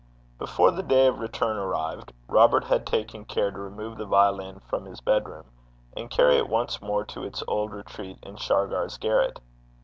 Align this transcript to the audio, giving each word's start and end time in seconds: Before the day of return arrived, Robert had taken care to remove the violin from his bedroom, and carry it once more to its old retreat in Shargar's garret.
Before 0.39 0.71
the 0.71 0.81
day 0.81 1.05
of 1.05 1.19
return 1.19 1.57
arrived, 1.57 2.11
Robert 2.27 2.63
had 2.63 2.87
taken 2.87 3.23
care 3.23 3.51
to 3.51 3.59
remove 3.59 3.99
the 3.99 4.07
violin 4.07 4.59
from 4.67 4.85
his 4.85 4.99
bedroom, 4.99 5.45
and 5.95 6.09
carry 6.09 6.37
it 6.37 6.49
once 6.49 6.81
more 6.81 7.05
to 7.05 7.23
its 7.23 7.43
old 7.47 7.71
retreat 7.71 8.17
in 8.23 8.37
Shargar's 8.37 8.97
garret. 8.97 9.39